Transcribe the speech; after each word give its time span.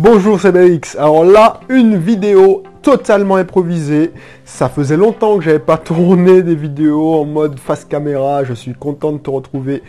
Bonjour, 0.00 0.38
c'est 0.38 0.52
BX. 0.52 0.96
Alors 0.96 1.24
là, 1.24 1.58
une 1.68 1.96
vidéo 1.96 2.62
totalement 2.82 3.34
improvisée. 3.34 4.12
Ça 4.44 4.68
faisait 4.68 4.96
longtemps 4.96 5.38
que 5.38 5.42
j'avais 5.42 5.58
pas 5.58 5.76
tourné 5.76 6.42
des 6.42 6.54
vidéos 6.54 7.16
en 7.16 7.24
mode 7.24 7.58
face 7.58 7.84
caméra. 7.84 8.44
Je 8.44 8.52
suis 8.52 8.74
content 8.74 9.10
de 9.10 9.18
te 9.18 9.28
retrouver. 9.28 9.82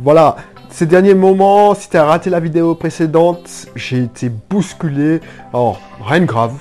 Voilà, 0.00 0.34
ces 0.68 0.84
derniers 0.84 1.14
moments, 1.14 1.76
si 1.76 1.88
tu 1.88 1.96
as 1.96 2.04
raté 2.04 2.28
la 2.28 2.40
vidéo 2.40 2.74
précédente, 2.74 3.68
j'ai 3.76 4.02
été 4.02 4.32
bousculé. 4.50 5.20
Alors, 5.52 5.80
rien 6.04 6.18
de 6.18 6.24
grave. 6.24 6.54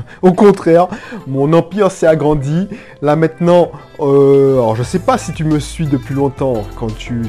Au 0.22 0.32
contraire, 0.32 0.88
mon 1.26 1.52
empire 1.52 1.90
s'est 1.90 2.06
agrandi. 2.06 2.68
Là 3.02 3.16
maintenant, 3.16 3.70
euh, 4.00 4.54
alors 4.54 4.76
je 4.76 4.82
sais 4.82 4.98
pas 4.98 5.18
si 5.18 5.32
tu 5.32 5.44
me 5.44 5.58
suis 5.58 5.86
depuis 5.86 6.14
longtemps, 6.14 6.64
quand 6.76 6.94
tu, 6.96 7.22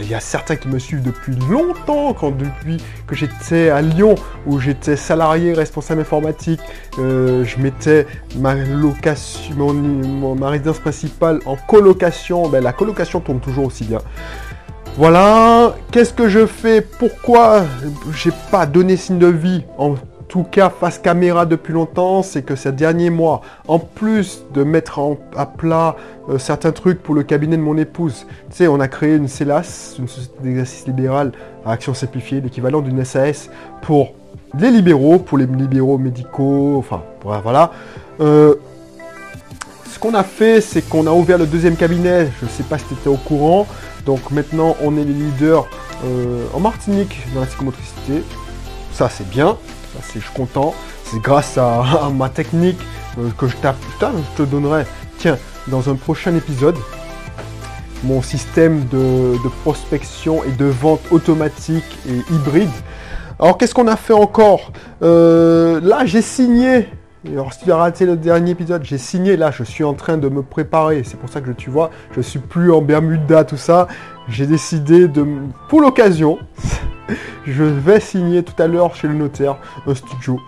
il 0.00 0.08
y 0.08 0.14
a 0.14 0.20
certains 0.20 0.56
qui 0.56 0.68
me 0.68 0.78
suivent 0.78 1.02
depuis 1.02 1.36
longtemps, 1.50 2.14
quand 2.14 2.30
depuis 2.30 2.78
que 3.06 3.14
j'étais 3.14 3.70
à 3.70 3.82
Lyon, 3.82 4.14
où 4.46 4.58
j'étais 4.58 4.96
salarié 4.96 5.52
responsable 5.52 6.00
informatique, 6.00 6.60
euh, 6.98 7.44
je 7.44 7.58
mettais 7.58 8.06
ma 8.36 8.54
résidence 8.54 10.78
principale 10.78 11.40
en 11.46 11.56
colocation. 11.56 12.48
Ben, 12.48 12.62
la 12.62 12.72
colocation 12.72 13.20
tourne 13.20 13.40
toujours 13.40 13.66
aussi 13.66 13.84
bien. 13.84 13.98
Voilà, 14.96 15.74
qu'est-ce 15.90 16.14
que 16.14 16.28
je 16.28 16.46
fais? 16.46 16.80
Pourquoi 16.80 17.64
j'ai 18.14 18.32
pas 18.50 18.64
donné 18.64 18.96
signe 18.96 19.18
de 19.18 19.26
vie 19.26 19.62
tout 20.28 20.42
cas 20.42 20.70
face 20.70 20.98
caméra 20.98 21.46
depuis 21.46 21.72
longtemps, 21.72 22.22
c'est 22.22 22.42
que 22.42 22.56
ces 22.56 22.72
derniers 22.72 23.10
mois, 23.10 23.42
en 23.68 23.78
plus 23.78 24.42
de 24.54 24.64
mettre 24.64 25.00
à 25.36 25.46
plat 25.46 25.96
euh, 26.28 26.38
certains 26.38 26.72
trucs 26.72 27.02
pour 27.02 27.14
le 27.14 27.22
cabinet 27.22 27.56
de 27.56 27.62
mon 27.62 27.76
épouse, 27.76 28.26
tu 28.50 28.56
sais, 28.56 28.68
on 28.68 28.80
a 28.80 28.88
créé 28.88 29.16
une 29.16 29.28
CELAS, 29.28 29.96
une 29.98 30.08
société 30.08 30.34
d'exercice 30.42 30.86
libéral 30.86 31.32
à 31.64 31.72
action 31.72 31.94
simplifiée, 31.94 32.40
l'équivalent 32.40 32.80
d'une 32.80 33.04
SAS 33.04 33.50
pour 33.82 34.14
les 34.58 34.70
libéraux, 34.70 35.18
pour 35.18 35.38
les 35.38 35.46
libéraux 35.46 35.98
médicaux, 35.98 36.76
enfin, 36.78 37.02
voilà. 37.22 37.72
Euh, 38.20 38.54
ce 39.90 39.98
qu'on 39.98 40.14
a 40.14 40.24
fait, 40.24 40.60
c'est 40.60 40.82
qu'on 40.82 41.06
a 41.06 41.10
ouvert 41.10 41.38
le 41.38 41.46
deuxième 41.46 41.76
cabinet, 41.76 42.28
je 42.40 42.44
ne 42.44 42.50
sais 42.50 42.62
pas 42.64 42.78
si 42.78 42.84
tu 42.84 42.94
étais 42.94 43.08
au 43.08 43.16
courant, 43.16 43.66
donc 44.04 44.30
maintenant 44.30 44.76
on 44.82 44.96
est 44.96 45.04
les 45.04 45.12
leaders 45.12 45.66
euh, 46.04 46.44
en 46.52 46.60
Martinique 46.60 47.18
dans 47.34 47.40
la 47.40 47.46
psychomotricité, 47.46 48.22
ça 48.92 49.08
c'est 49.08 49.28
bien, 49.28 49.56
je 50.14 50.20
suis 50.20 50.34
content. 50.34 50.74
C'est 51.04 51.20
grâce 51.20 51.58
à, 51.58 52.10
ma 52.12 52.28
technique 52.28 52.78
euh, 53.18 53.28
que 53.38 53.48
je, 53.48 53.56
tape, 53.56 53.76
je 54.00 54.42
te 54.42 54.48
donnerai, 54.48 54.84
tiens, 55.18 55.38
dans 55.68 55.88
un 55.90 55.94
prochain 55.94 56.34
épisode, 56.34 56.76
mon 58.04 58.22
système 58.22 58.84
de, 58.86 59.36
prospection 59.62 60.44
et 60.44 60.52
de 60.52 60.66
vente 60.66 61.00
automatique 61.10 61.98
et 62.08 62.34
hybride. 62.34 62.70
Alors 63.38 63.58
qu'est-ce 63.58 63.74
qu'on 63.74 63.88
a 63.88 63.96
fait 63.96 64.14
encore? 64.14 64.72
Euh, 65.02 65.80
Là 65.82 66.06
j'ai 66.06 66.22
signé, 66.22 66.88
alors 67.32 67.52
si 67.52 67.64
tu 67.64 67.72
as 67.72 67.76
raté 67.76 68.06
le 68.06 68.16
dernier 68.16 68.52
épisode, 68.52 68.84
j'ai 68.84 68.98
signé, 68.98 69.36
là 69.36 69.50
je 69.50 69.62
suis 69.62 69.84
en 69.84 69.94
train 69.94 70.16
de 70.16 70.28
me 70.28 70.42
préparer, 70.42 71.02
c'est 71.04 71.18
pour 71.18 71.28
ça 71.28 71.40
que 71.40 71.50
tu 71.50 71.70
vois, 71.70 71.90
je 72.12 72.20
suis 72.20 72.38
plus 72.38 72.72
en 72.72 72.82
Bermuda, 72.82 73.44
tout 73.44 73.56
ça. 73.56 73.88
J'ai 74.28 74.46
décidé 74.46 75.08
de, 75.08 75.26
pour 75.68 75.80
l'occasion, 75.80 76.38
je 77.46 77.62
vais 77.62 78.00
signer 78.00 78.42
tout 78.42 78.60
à 78.60 78.66
l'heure 78.66 78.94
chez 78.94 79.08
le 79.08 79.14
notaire 79.14 79.56
un 79.86 79.94
studio 79.94 80.40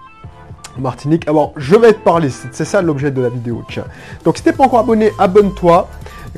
Martinique. 0.79 1.27
Alors, 1.29 1.53
je 1.57 1.77
vais 1.77 1.93
te 1.93 1.99
parler, 1.99 2.31
c'est 2.31 2.65
ça 2.65 2.83
l'objet 2.83 3.11
de 3.11 3.21
la 3.21 3.29
vidéo, 3.29 3.65
tiens. 3.69 3.85
Donc, 4.25 4.37
si 4.37 4.45
t'es 4.45 4.53
pas 4.53 4.65
encore 4.65 4.81
abonné, 4.81 5.11
abonne-toi. 5.19 5.89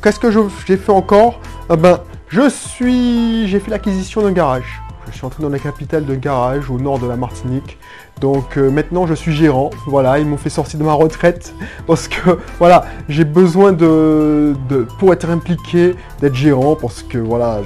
Qu'est-ce 0.03 0.19
que 0.19 0.31
j'ai 0.67 0.77
fait 0.77 0.93
encore? 0.93 1.41
Eh 1.71 1.77
Ben, 1.77 2.01
je 2.29 2.49
suis... 2.49 3.49
J'ai 3.49 3.61
fait 3.61 3.71
l'acquisition 3.71 4.23
d'un 4.23 4.33
garage. 4.33 4.80
Je 5.09 5.17
suis 5.17 5.25
entré 5.25 5.43
dans 5.43 5.49
la 5.49 5.59
capitale 5.59 6.05
d'un 6.05 6.17
garage 6.17 6.71
au 6.71 6.79
nord 6.79 6.99
de 6.99 7.07
la 7.07 7.17
Martinique. 7.17 7.79
Donc 8.21 8.57
euh, 8.57 8.71
maintenant 8.71 9.07
je 9.07 9.15
suis 9.15 9.33
gérant. 9.33 9.71
Voilà, 9.87 10.19
ils 10.19 10.27
m'ont 10.27 10.37
fait 10.37 10.51
sortir 10.51 10.79
de 10.79 10.85
ma 10.85 10.93
retraite 10.93 11.55
parce 11.87 12.07
que 12.09 12.39
voilà, 12.59 12.85
j'ai 13.09 13.25
besoin 13.25 13.73
de, 13.73 14.55
pour 14.99 15.13
être 15.13 15.29
impliqué 15.31 15.95
d'être 16.21 16.35
gérant 16.35 16.77
parce 16.77 17.03
que 17.03 17.19
voilà, 17.19 17.61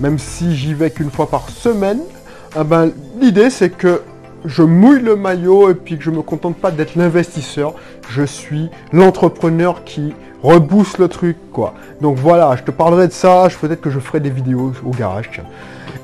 même 0.00 0.18
si 0.18 0.54
j'y 0.54 0.74
vais 0.74 0.90
qu'une 0.90 1.10
fois 1.10 1.28
par 1.28 1.48
semaine, 1.48 2.00
eh 2.58 2.64
ben, 2.64 2.92
l'idée 3.20 3.50
c'est 3.50 3.70
que 3.70 4.02
je 4.44 4.62
mouille 4.62 5.00
le 5.00 5.16
maillot 5.16 5.70
et 5.70 5.74
puis 5.74 5.98
que 5.98 6.04
je 6.04 6.10
me 6.10 6.22
contente 6.22 6.56
pas 6.56 6.70
d'être 6.70 6.94
l'investisseur, 6.94 7.74
je 8.08 8.22
suis 8.22 8.70
l'entrepreneur 8.92 9.82
qui 9.84 10.14
rebousse 10.42 10.98
le 10.98 11.08
truc 11.08 11.36
quoi. 11.52 11.74
Donc 12.00 12.16
voilà, 12.16 12.54
je 12.56 12.62
te 12.62 12.70
parlerai 12.70 13.08
de 13.08 13.12
ça, 13.12 13.48
peut-être 13.60 13.80
que 13.80 13.90
je 13.90 13.98
ferai 13.98 14.20
des 14.20 14.30
vidéos 14.30 14.72
au 14.84 14.90
garage. 14.90 15.42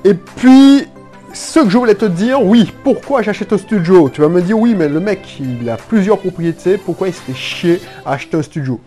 Et 0.04 0.14
puis 0.14 0.86
ce 1.32 1.60
que 1.60 1.70
je 1.70 1.78
voulais 1.78 1.94
te 1.94 2.04
dire, 2.04 2.42
oui, 2.42 2.70
pourquoi 2.84 3.22
j'achète 3.22 3.52
un 3.52 3.58
studio? 3.58 4.10
Tu 4.10 4.20
vas 4.20 4.28
me 4.28 4.42
dire 4.42 4.58
oui, 4.58 4.74
mais 4.76 4.88
le 4.88 5.00
mec 5.00 5.40
il 5.40 5.68
a 5.70 5.76
plusieurs 5.76 6.18
propriétés, 6.18 6.76
pourquoi 6.76 7.08
il 7.08 7.14
se 7.14 7.20
fait 7.20 7.34
chier 7.34 7.80
à 8.04 8.12
acheter 8.12 8.36
un 8.36 8.42
studio? 8.42 8.80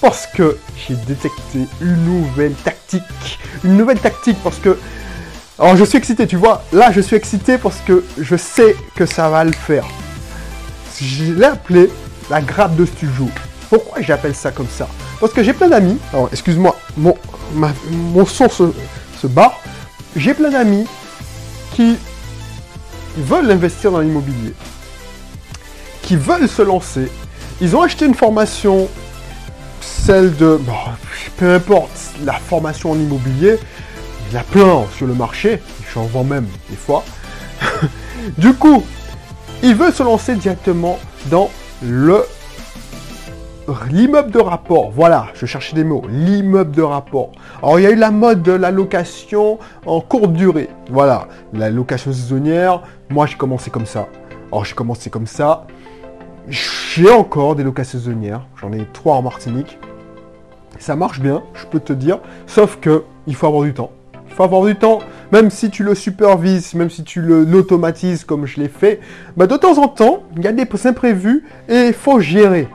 Parce 0.00 0.26
que 0.26 0.56
j'ai 0.76 0.94
détecté 0.94 1.60
une 1.80 2.04
nouvelle 2.04 2.54
tactique, 2.54 3.38
une 3.64 3.76
nouvelle 3.76 3.98
tactique 3.98 4.36
parce 4.42 4.58
que 4.58 4.78
alors 5.58 5.76
je 5.76 5.84
suis 5.84 5.98
excité, 5.98 6.26
tu 6.26 6.36
vois. 6.36 6.64
Là, 6.72 6.90
je 6.90 7.00
suis 7.00 7.14
excité 7.14 7.58
parce 7.58 7.78
que 7.86 8.04
je 8.18 8.36
sais 8.36 8.74
que 8.96 9.06
ça 9.06 9.28
va 9.28 9.44
le 9.44 9.52
faire. 9.52 9.84
Je 11.00 11.32
l'ai 11.34 11.44
appelé 11.44 11.90
la 12.30 12.40
grappe 12.40 12.74
de 12.74 12.84
studio. 12.86 13.28
Pourquoi 13.68 14.02
j'appelle 14.02 14.34
ça 14.34 14.50
comme 14.50 14.66
ça? 14.68 14.88
Parce 15.20 15.32
que 15.32 15.42
j'ai 15.42 15.52
plein 15.52 15.68
d'amis. 15.68 15.98
Alors, 16.12 16.28
excuse-moi, 16.32 16.76
mon, 16.96 17.16
mon 17.54 18.26
son 18.26 18.48
se, 18.48 18.64
se 19.20 19.26
barre. 19.26 19.60
J'ai 20.14 20.34
plein 20.34 20.50
d'amis 20.50 20.86
qui 21.74 21.96
veulent 23.16 23.50
investir 23.50 23.92
dans 23.92 24.00
l'immobilier, 24.00 24.54
qui 26.02 26.16
veulent 26.16 26.48
se 26.48 26.62
lancer. 26.62 27.10
Ils 27.60 27.74
ont 27.76 27.82
acheté 27.82 28.04
une 28.04 28.14
formation, 28.14 28.88
celle 29.80 30.36
de... 30.36 30.60
peu 31.36 31.54
importe, 31.54 31.90
la 32.24 32.34
formation 32.34 32.90
en 32.90 32.96
immobilier, 32.96 33.58
il 34.28 34.34
y 34.34 34.38
a 34.38 34.44
plein 34.44 34.84
sur 34.96 35.06
le 35.06 35.14
marché, 35.14 35.62
j'en 35.94 36.04
vends 36.04 36.24
même 36.24 36.46
des 36.68 36.76
fois. 36.76 37.04
du 38.38 38.52
coup, 38.54 38.84
il 39.62 39.74
veut 39.74 39.92
se 39.92 40.02
lancer 40.02 40.34
directement 40.34 40.98
dans 41.26 41.50
le 41.82 42.24
l'immeuble 43.90 44.30
de 44.30 44.38
rapport. 44.38 44.90
Voilà, 44.90 45.26
je 45.34 45.46
cherchais 45.46 45.74
des 45.74 45.84
mots. 45.84 46.02
L'immeuble 46.08 46.72
de 46.72 46.82
rapport. 46.82 47.32
Alors, 47.62 47.78
il 47.78 47.82
y 47.82 47.86
a 47.86 47.90
eu 47.90 47.96
la 47.96 48.10
mode 48.10 48.42
de 48.42 48.52
la 48.52 48.70
location 48.70 49.58
en 49.86 50.00
courte 50.00 50.32
durée. 50.32 50.68
Voilà, 50.90 51.28
la 51.52 51.70
location 51.70 52.12
saisonnière. 52.12 52.82
Moi, 53.10 53.26
j'ai 53.26 53.36
commencé 53.36 53.70
comme 53.70 53.86
ça. 53.86 54.08
Alors, 54.50 54.64
j'ai 54.64 54.74
commencé 54.74 55.10
comme 55.10 55.26
ça. 55.26 55.66
J'ai 56.48 57.10
encore 57.10 57.54
des 57.54 57.62
locations 57.62 57.98
saisonnières. 57.98 58.42
J'en 58.60 58.72
ai 58.72 58.86
trois 58.92 59.16
en 59.16 59.22
Martinique. 59.22 59.78
Ça 60.78 60.96
marche 60.96 61.20
bien, 61.20 61.42
je 61.54 61.66
peux 61.66 61.80
te 61.80 61.92
dire. 61.92 62.18
Sauf 62.46 62.78
que 62.80 63.04
il 63.26 63.34
faut 63.34 63.46
avoir 63.46 63.62
du 63.62 63.72
temps. 63.72 63.92
Il 64.28 64.34
faut 64.34 64.44
avoir 64.44 64.64
du 64.64 64.74
temps, 64.74 65.00
même 65.30 65.50
si 65.50 65.70
tu 65.70 65.84
le 65.84 65.94
supervises, 65.94 66.74
même 66.74 66.88
si 66.88 67.04
tu 67.04 67.20
l'automatises 67.20 68.24
comme 68.24 68.46
je 68.46 68.60
l'ai 68.60 68.68
fait, 68.68 68.98
bah 69.36 69.46
de 69.46 69.56
temps 69.56 69.76
en 69.76 69.88
temps, 69.88 70.22
il 70.36 70.42
y 70.42 70.46
a 70.46 70.52
des 70.52 70.66
imprévus 70.86 71.44
et 71.68 71.88
il 71.88 71.92
faut 71.92 72.18
gérer. 72.18 72.66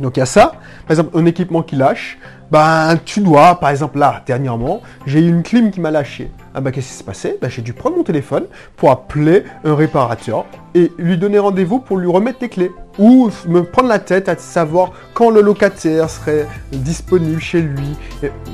Donc 0.00 0.16
il 0.16 0.20
y 0.20 0.22
a 0.22 0.26
ça, 0.26 0.52
par 0.86 0.90
exemple 0.90 1.18
un 1.18 1.26
équipement 1.26 1.62
qui 1.62 1.76
lâche, 1.76 2.18
ben 2.50 2.98
tu 3.04 3.20
dois, 3.20 3.60
par 3.60 3.70
exemple 3.70 3.98
là, 3.98 4.22
dernièrement, 4.26 4.80
j'ai 5.06 5.20
eu 5.20 5.28
une 5.28 5.42
clim 5.42 5.70
qui 5.70 5.80
m'a 5.80 5.90
lâché. 5.90 6.30
Ah 6.54 6.60
ben 6.60 6.70
qu'est-ce 6.70 6.88
qui 6.88 6.94
s'est 6.94 7.04
passé? 7.04 7.38
Ben, 7.40 7.50
J'ai 7.50 7.62
dû 7.62 7.72
prendre 7.72 7.96
mon 7.96 8.02
téléphone 8.02 8.46
pour 8.76 8.90
appeler 8.90 9.44
un 9.64 9.74
réparateur 9.74 10.46
et 10.74 10.90
lui 10.98 11.18
donner 11.18 11.38
rendez-vous 11.38 11.78
pour 11.78 11.98
lui 11.98 12.10
remettre 12.10 12.38
les 12.40 12.48
clés. 12.48 12.70
Ou 12.98 13.30
me 13.46 13.62
prendre 13.62 13.88
la 13.88 13.98
tête 13.98 14.28
à 14.28 14.36
savoir 14.36 14.92
quand 15.14 15.30
le 15.30 15.40
locataire 15.40 16.08
serait 16.10 16.46
disponible 16.72 17.40
chez 17.40 17.60
lui. 17.60 17.96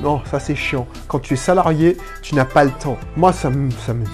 non, 0.03 0.21
ça 0.31 0.39
c'est 0.39 0.55
chiant. 0.55 0.87
Quand 1.09 1.21
tu 1.21 1.35
es 1.35 1.37
salarié, 1.37 1.97
tu 2.21 2.35
n'as 2.35 2.45
pas 2.45 2.65
le 2.65 2.73
temps. 2.73 2.99
Moi, 3.17 3.33
ça 3.33 3.49
me... 3.49 3.71
Ça 3.71 3.95
me 3.95 4.05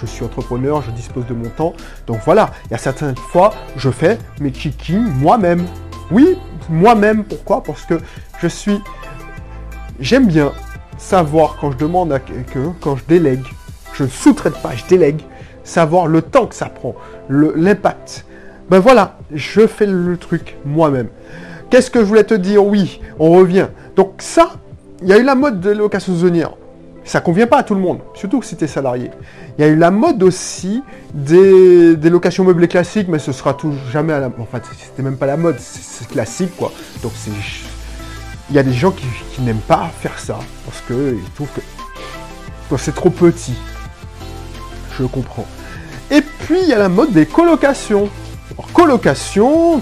je 0.00 0.04
suis 0.04 0.24
entrepreneur, 0.24 0.82
je 0.82 0.90
dispose 0.90 1.26
de 1.26 1.32
mon 1.32 1.48
temps. 1.48 1.72
Donc 2.06 2.18
voilà, 2.24 2.50
il 2.66 2.72
y 2.72 2.74
a 2.74 2.78
certaines 2.78 3.16
fois, 3.16 3.54
je 3.76 3.90
fais 3.90 4.18
mes 4.40 4.50
check 4.50 4.90
moi-même. 4.90 5.64
Oui, 6.10 6.36
moi-même. 6.68 7.24
Pourquoi? 7.24 7.62
Parce 7.62 7.82
que 7.82 7.94
je 8.40 8.48
suis... 8.48 8.80
J'aime 9.98 10.26
bien 10.26 10.52
savoir 10.98 11.56
quand 11.60 11.72
je 11.72 11.76
demande 11.78 12.12
à 12.12 12.18
quelqu'un, 12.18 12.74
quand 12.80 12.96
je 12.96 13.04
délègue, 13.06 13.44
je 13.94 14.04
ne 14.04 14.08
sous-traite 14.08 14.60
pas, 14.62 14.74
je 14.74 14.84
délègue, 14.86 15.22
savoir 15.64 16.06
le 16.06 16.22
temps 16.22 16.46
que 16.46 16.54
ça 16.54 16.66
prend, 16.66 16.94
l'impact. 17.28 18.26
Ben 18.68 18.78
voilà, 18.78 19.18
je 19.32 19.66
fais 19.66 19.86
le 19.86 20.16
truc 20.16 20.56
moi-même. 20.64 21.08
Qu'est-ce 21.70 21.90
que 21.90 22.00
je 22.00 22.04
voulais 22.04 22.24
te 22.24 22.34
dire? 22.34 22.64
Oui, 22.64 23.00
on 23.18 23.32
revient. 23.32 23.68
Donc 23.96 24.14
ça, 24.18 24.52
il 25.02 25.08
y 25.08 25.12
a 25.12 25.18
eu 25.18 25.22
la 25.22 25.34
mode 25.34 25.60
de 25.60 25.70
location 25.70 26.12
saisonnière. 26.12 26.52
Ça 27.06 27.20
convient 27.20 27.46
pas 27.46 27.58
à 27.58 27.62
tout 27.62 27.76
le 27.76 27.80
monde, 27.80 28.00
surtout 28.14 28.42
si 28.42 28.56
tu 28.56 28.64
es 28.64 28.66
salarié. 28.66 29.12
Il 29.56 29.64
y 29.64 29.64
a 29.64 29.70
eu 29.70 29.76
la 29.76 29.92
mode 29.92 30.24
aussi 30.24 30.82
des, 31.14 31.94
locations 32.10 32.42
meublées 32.42 32.66
classiques, 32.66 33.06
mais 33.06 33.20
ce 33.20 33.30
sera 33.30 33.54
tout 33.54 33.72
jamais 33.92 34.12
à 34.12 34.18
la... 34.18 34.26
En 34.26 34.44
fait, 34.44 34.64
c'était 34.76 35.04
même 35.04 35.16
pas 35.16 35.26
la 35.26 35.36
mode, 35.36 35.56
c'est 35.60 36.08
classique, 36.08 36.56
quoi. 36.56 36.72
Donc 37.04 37.12
c'est... 37.14 37.30
Il 38.50 38.56
y 38.56 38.58
a 38.58 38.64
des 38.64 38.72
gens 38.72 38.90
qui, 38.90 39.06
n'aiment 39.40 39.56
pas 39.58 39.88
faire 40.00 40.18
ça, 40.18 40.38
parce 40.64 40.80
qu'ils 40.80 41.22
trouvent 41.36 41.48
que 41.54 42.76
c'est 42.76 42.94
trop 42.94 43.10
petit. 43.10 43.54
Je 44.98 45.04
comprends. 45.04 45.46
puis 46.10 46.58
il 46.62 46.68
y 46.68 46.72
a 46.72 46.78
la 46.78 46.88
mode 46.88 47.12
des 47.12 47.26
colocations. 47.26 48.10
Alors, 48.58 48.72
colocation, 48.72 49.80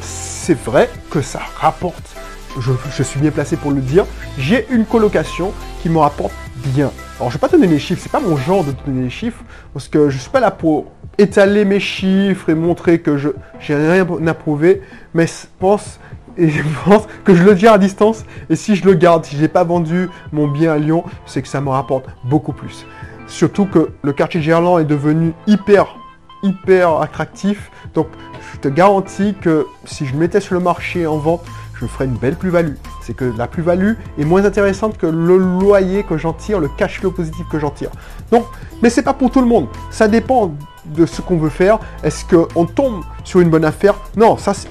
c'est 0.00 0.58
vrai 0.58 0.90
que 1.08 1.22
ça 1.22 1.40
rapporte. 1.56 2.16
Je, 2.58 3.02
suis 3.02 3.20
bien 3.20 3.30
placé 3.30 3.56
pour 3.56 3.72
le 3.72 3.80
dire. 3.80 4.06
J'ai 4.38 4.66
une 4.70 4.84
colocation 4.84 5.52
qui 5.82 5.88
me 5.88 5.98
rapporte 5.98 6.32
bien. 6.56 6.90
Alors, 7.18 7.30
je 7.30 7.36
vais 7.36 7.40
pas 7.40 7.48
donner 7.48 7.66
les 7.66 7.78
chiffres, 7.78 8.00
c'est 8.02 8.12
pas 8.12 8.20
mon 8.20 8.36
genre 8.36 8.64
de 8.64 8.72
donner 8.86 9.02
les 9.02 9.10
chiffres, 9.10 9.42
parce 9.72 9.88
que 9.88 10.08
je 10.08 10.18
suis 10.18 10.30
pas 10.30 10.40
là 10.40 10.50
pour 10.50 10.86
étaler 11.18 11.64
mes 11.64 11.80
chiffres 11.80 12.50
et 12.50 12.54
montrer 12.54 13.00
que 13.00 13.16
je 13.16 13.30
j'ai 13.60 13.74
rien 13.74 14.06
à 14.26 14.34
prouver, 14.34 14.82
mais 15.14 15.26
je 15.26 15.46
pense 15.58 15.98
et 16.36 16.48
je 16.48 16.62
pense 16.84 17.06
que 17.24 17.34
je 17.34 17.42
le 17.42 17.54
dis 17.54 17.66
à 17.66 17.78
distance. 17.78 18.24
Et 18.50 18.56
si 18.56 18.76
je 18.76 18.84
le 18.84 18.94
garde, 18.94 19.24
si 19.24 19.36
je 19.36 19.42
n'ai 19.42 19.48
pas 19.48 19.64
vendu 19.64 20.08
mon 20.32 20.48
bien 20.48 20.72
à 20.72 20.78
Lyon, 20.78 21.04
c'est 21.26 21.42
que 21.42 21.48
ça 21.48 21.60
me 21.60 21.68
rapporte 21.68 22.06
beaucoup 22.24 22.52
plus. 22.52 22.86
Surtout 23.26 23.66
que 23.66 23.90
le 24.02 24.12
quartier 24.12 24.42
Gerland 24.42 24.80
est 24.80 24.84
devenu 24.84 25.32
hyper, 25.46 25.96
hyper 26.42 27.00
attractif. 27.00 27.70
Donc, 27.94 28.08
je 28.52 28.58
te 28.58 28.68
garantis 28.68 29.34
que 29.40 29.66
si 29.84 30.06
je 30.06 30.14
mettais 30.16 30.40
sur 30.40 30.54
le 30.54 30.60
marché 30.60 31.06
en 31.06 31.16
vente, 31.16 31.44
je 31.80 31.86
ferais 31.86 32.04
une 32.04 32.14
belle 32.14 32.36
plus-value. 32.36 32.74
C'est 33.02 33.14
que 33.14 33.32
la 33.36 33.46
plus-value 33.46 33.92
est 34.18 34.24
moins 34.24 34.44
intéressante 34.44 34.98
que 34.98 35.06
le 35.06 35.36
loyer 35.36 36.02
que 36.02 36.16
j'en 36.16 36.32
tire, 36.32 36.60
le 36.60 36.68
cash 36.68 37.00
flow 37.00 37.10
positif 37.10 37.46
que 37.50 37.58
j'en 37.58 37.70
tire. 37.70 37.90
Donc, 38.30 38.44
mais 38.82 38.90
c'est 38.90 39.02
pas 39.02 39.14
pour 39.14 39.30
tout 39.30 39.40
le 39.40 39.46
monde. 39.46 39.68
Ça 39.90 40.08
dépend 40.08 40.54
de 40.86 41.06
ce 41.06 41.22
qu'on 41.22 41.36
veut 41.36 41.50
faire. 41.50 41.78
Est-ce 42.02 42.24
qu'on 42.24 42.66
tombe 42.66 43.02
sur 43.24 43.40
une 43.40 43.50
bonne 43.50 43.64
affaire? 43.64 43.94
Non, 44.16 44.36
ça 44.36 44.54
c'est 44.54 44.68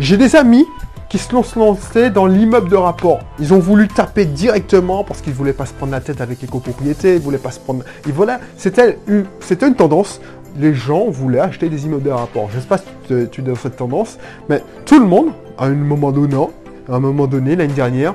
j'ai 0.00 0.16
des 0.16 0.34
amis 0.34 0.66
qui 1.08 1.18
se 1.18 1.28
sont 1.28 1.44
lancés 1.60 2.10
dans 2.10 2.26
l'immeuble 2.26 2.68
de 2.68 2.74
rapport. 2.74 3.20
Ils 3.38 3.54
ont 3.54 3.60
voulu 3.60 3.86
taper 3.86 4.24
directement 4.24 5.04
parce 5.04 5.20
qu'ils 5.20 5.32
voulaient 5.32 5.52
pas 5.52 5.66
se 5.66 5.72
prendre 5.72 5.92
la 5.92 6.00
tête 6.00 6.20
avec 6.20 6.42
les 6.42 6.48
copropriétés, 6.48 7.14
ils 7.14 7.20
voulaient 7.20 7.38
pas 7.38 7.52
se 7.52 7.60
prendre. 7.60 7.84
Ils 8.04 8.12
voulaient... 8.12 8.38
C'était 8.56 8.98
une... 9.06 9.24
C'était 9.38 9.68
une 9.68 9.76
tendance. 9.76 10.20
Les 10.56 10.74
gens 10.74 11.08
voulaient 11.10 11.38
acheter 11.38 11.68
des 11.68 11.86
immeubles 11.86 12.02
de 12.02 12.10
rapport. 12.10 12.48
Je 12.52 12.58
sais 12.58 12.66
pas 12.66 12.78
si 12.78 12.84
tu 13.08 13.40
es 13.40 13.44
dans 13.44 13.54
cette 13.54 13.76
tendance, 13.76 14.18
mais 14.48 14.64
tout 14.86 14.98
le 14.98 15.06
monde, 15.06 15.28
à 15.58 15.66
un 15.66 15.74
moment 15.74 16.12
donné, 16.12 16.36
à 16.88 16.94
un 16.94 17.00
moment 17.00 17.26
donné, 17.26 17.56
l'année 17.56 17.72
dernière, 17.72 18.14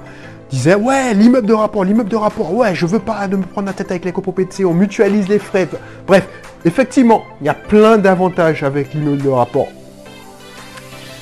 disait 0.49 0.75
ouais 0.75 1.13
l'immeuble 1.13 1.47
de 1.47 1.53
rapport, 1.53 1.83
l'immeuble 1.83 2.09
de 2.09 2.15
rapport, 2.15 2.53
ouais 2.53 2.73
je 2.75 2.85
veux 2.85 2.99
pas 2.99 3.27
de 3.27 3.35
me 3.35 3.43
prendre 3.43 3.67
la 3.67 3.73
tête 3.73 3.91
avec 3.91 4.05
les 4.05 4.11
copropriétés, 4.11 4.65
on 4.65 4.73
mutualise 4.73 5.27
les 5.27 5.39
frais. 5.39 5.67
Bref, 6.07 6.27
effectivement, 6.65 7.23
il 7.41 7.47
y 7.47 7.49
a 7.49 7.53
plein 7.53 7.97
d'avantages 7.97 8.63
avec 8.63 8.93
l'immeuble 8.93 9.21
de 9.21 9.29
rapport. 9.29 9.67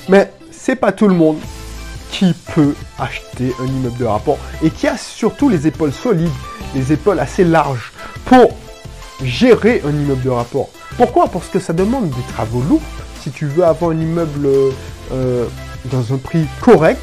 Mais 0.08 0.32
c'est 0.50 0.76
pas 0.76 0.92
tout 0.92 1.08
le 1.08 1.14
monde 1.14 1.38
qui 2.10 2.34
peut 2.54 2.74
acheter 2.98 3.54
un 3.60 3.66
immeuble 3.66 3.98
de 3.98 4.04
rapport 4.06 4.38
et 4.62 4.70
qui 4.70 4.86
a 4.86 4.96
surtout 4.96 5.48
les 5.48 5.66
épaules 5.66 5.92
solides, 5.92 6.32
les 6.74 6.92
épaules 6.92 7.20
assez 7.20 7.44
larges 7.44 7.92
pour 8.24 8.48
gérer 9.22 9.82
un 9.86 9.90
immeuble 9.90 10.22
de 10.22 10.30
rapport. 10.30 10.68
Pourquoi? 10.96 11.28
Parce 11.28 11.48
que 11.48 11.60
ça 11.60 11.72
demande 11.72 12.08
des 12.08 12.32
travaux 12.32 12.62
lourds. 12.68 12.82
Si 13.20 13.30
tu 13.30 13.46
veux 13.46 13.64
avoir 13.64 13.90
un 13.90 14.00
immeuble 14.00 14.48
euh, 15.12 15.46
dans 15.90 16.12
un 16.12 16.18
prix 16.18 16.46
correct, 16.60 17.02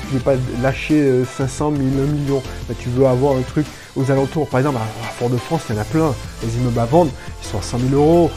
tu 0.00 0.14
ne 0.14 0.18
veux 0.18 0.24
pas 0.24 0.34
lâcher 0.62 1.24
500 1.36 1.72
000, 1.76 1.82
1 1.82 2.06
million, 2.06 2.42
tu 2.78 2.88
veux 2.90 3.06
avoir 3.06 3.36
un 3.36 3.42
truc 3.42 3.66
aux 3.96 4.10
alentours. 4.10 4.48
Par 4.48 4.60
exemple, 4.60 4.78
à 4.78 5.12
Fort-de-France, 5.12 5.62
il 5.68 5.76
y 5.76 5.78
en 5.78 5.82
a 5.82 5.84
plein. 5.84 6.14
Les 6.42 6.56
immeubles 6.56 6.80
à 6.80 6.84
vendre, 6.84 7.10
ils 7.42 7.48
sont 7.48 7.58
à 7.58 7.62
100 7.62 7.78
000 7.90 7.94
euros, 7.94 8.30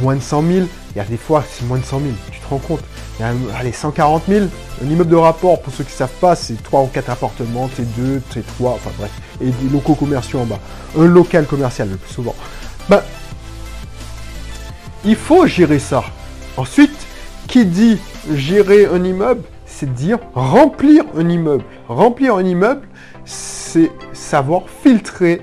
moins 0.00 0.16
de 0.16 0.20
100 0.20 0.42
000. 0.42 0.66
Il 0.94 0.98
y 0.98 1.00
a 1.00 1.04
des 1.04 1.16
fois, 1.16 1.44
c'est 1.48 1.64
moins 1.66 1.78
de 1.78 1.84
100 1.84 2.00
000. 2.00 2.12
Tu 2.30 2.40
te 2.40 2.48
rends 2.48 2.58
compte? 2.58 2.80
Il 3.18 3.22
y 3.22 3.24
a, 3.24 3.32
allez, 3.58 3.72
140 3.72 4.24
000. 4.28 4.46
Un 4.84 4.88
immeuble 4.88 5.10
de 5.10 5.16
rapport, 5.16 5.60
pour 5.60 5.72
ceux 5.72 5.84
qui 5.84 5.92
ne 5.92 5.96
savent 5.98 6.18
pas, 6.20 6.34
c'est 6.34 6.60
3 6.62 6.82
ou 6.82 6.86
4 6.86 7.10
appartements, 7.10 7.68
T2, 7.68 8.20
T3, 8.32 8.68
enfin 8.74 8.90
bref, 8.98 9.10
et 9.40 9.46
des 9.46 9.68
locaux 9.72 9.94
commerciaux 9.94 10.40
en 10.40 10.46
bas. 10.46 10.58
Un 10.98 11.06
local 11.06 11.46
commercial 11.46 11.90
le 11.90 11.96
plus 11.96 12.12
souvent. 12.12 12.34
Ben, 12.88 13.02
il 15.04 15.16
faut 15.16 15.46
gérer 15.46 15.78
ça. 15.78 16.02
Ensuite, 16.56 17.06
qui 17.46 17.66
dit 17.66 17.98
gérer 18.32 18.86
un 18.86 19.02
immeuble, 19.04 19.42
c'est 19.66 19.92
dire 19.92 20.18
remplir 20.34 21.04
un 21.16 21.28
immeuble. 21.28 21.64
Remplir 21.88 22.36
un 22.36 22.44
immeuble, 22.44 22.86
c'est 23.24 23.90
savoir 24.12 24.68
filtrer 24.68 25.42